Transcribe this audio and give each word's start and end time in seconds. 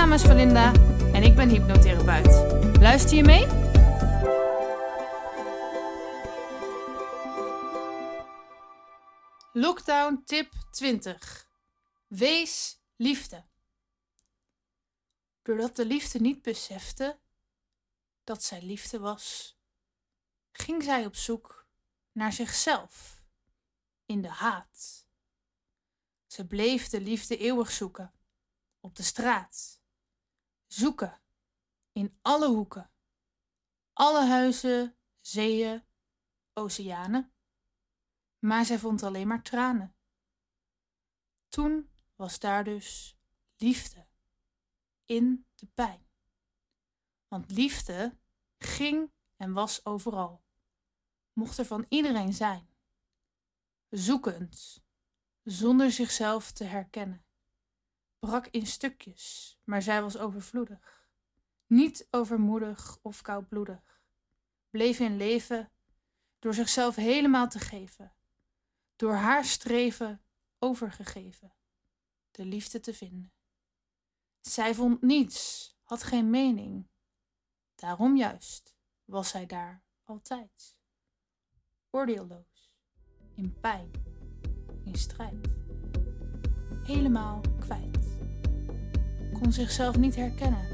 naam 0.00 0.12
is 0.12 0.22
Valinda 0.22 0.72
en 1.12 1.22
ik 1.22 1.36
ben 1.36 1.48
hypnotherapeut. 1.48 2.34
Luister 2.80 3.16
je 3.16 3.22
mee? 3.22 3.46
Lockdown 9.52 10.22
tip 10.24 10.52
20. 10.70 11.50
Wees 12.06 12.80
liefde. 12.96 13.44
Doordat 15.42 15.76
de 15.76 15.86
liefde 15.86 16.20
niet 16.20 16.42
besefte 16.42 17.18
dat 18.24 18.42
zij 18.42 18.62
liefde 18.62 18.98
was, 18.98 19.58
ging 20.52 20.82
zij 20.82 21.06
op 21.06 21.16
zoek 21.16 21.66
naar 22.12 22.32
zichzelf 22.32 23.22
in 24.06 24.22
de 24.22 24.30
haat. 24.30 25.06
Ze 26.26 26.46
bleef 26.46 26.88
de 26.88 27.00
liefde 27.00 27.36
eeuwig 27.36 27.70
zoeken, 27.70 28.12
op 28.80 28.96
de 28.96 29.02
straat. 29.02 29.79
Zoeken, 30.72 31.20
in 31.92 32.18
alle 32.22 32.48
hoeken. 32.48 32.90
Alle 33.92 34.26
huizen, 34.26 34.96
zeeën, 35.20 35.84
oceanen. 36.52 37.32
Maar 38.38 38.64
zij 38.64 38.78
vond 38.78 39.02
alleen 39.02 39.26
maar 39.26 39.42
tranen. 39.42 39.94
Toen 41.48 41.90
was 42.14 42.38
daar 42.38 42.64
dus 42.64 43.18
liefde, 43.56 44.06
in 45.04 45.46
de 45.54 45.66
pijn. 45.66 46.08
Want 47.28 47.50
liefde 47.50 48.18
ging 48.58 49.12
en 49.36 49.52
was 49.52 49.84
overal, 49.84 50.44
mocht 51.32 51.58
er 51.58 51.66
van 51.66 51.86
iedereen 51.88 52.34
zijn. 52.34 52.68
Zoekend, 53.88 54.82
zonder 55.42 55.90
zichzelf 55.90 56.52
te 56.52 56.64
herkennen. 56.64 57.24
Brak 58.20 58.46
in 58.46 58.66
stukjes, 58.66 59.58
maar 59.64 59.82
zij 59.82 60.02
was 60.02 60.18
overvloedig. 60.18 61.08
Niet 61.66 62.06
overmoedig 62.10 62.98
of 63.02 63.22
koudbloedig. 63.22 64.02
Bleef 64.70 64.98
in 64.98 65.16
leven 65.16 65.72
door 66.38 66.54
zichzelf 66.54 66.96
helemaal 66.96 67.48
te 67.48 67.58
geven. 67.58 68.14
Door 68.96 69.14
haar 69.14 69.44
streven 69.44 70.22
overgegeven. 70.58 71.54
De 72.30 72.44
liefde 72.44 72.80
te 72.80 72.94
vinden. 72.94 73.32
Zij 74.40 74.74
vond 74.74 75.02
niets, 75.02 75.74
had 75.82 76.02
geen 76.02 76.30
mening. 76.30 76.88
Daarom 77.74 78.16
juist 78.16 78.76
was 79.04 79.28
zij 79.28 79.46
daar 79.46 79.82
altijd. 80.04 80.76
Oordeelloos, 81.90 82.76
in 83.34 83.60
pijn, 83.60 83.90
in 84.84 84.94
strijd. 84.94 85.48
Helemaal 86.82 87.40
kwijt. 87.58 87.99
Kon 89.40 89.52
zichzelf 89.52 89.98
niet 89.98 90.16
herkennen, 90.16 90.64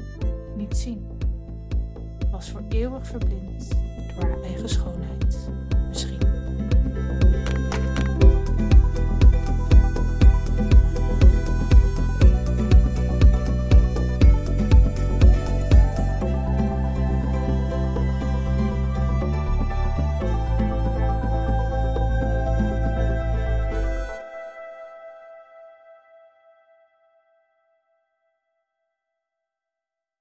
niet 0.55 0.77
zien. 0.77 1.07
Was 2.31 2.49
voor 2.49 2.63
eeuwig 2.69 3.07
verblind 3.07 3.69
door 4.15 4.29
haar 4.29 4.41
eigen 4.41 4.69
schoonheid. 4.69 5.49